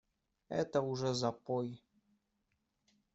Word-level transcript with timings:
Это 0.49 0.81
уже 0.81 1.13
запой! 1.13 1.83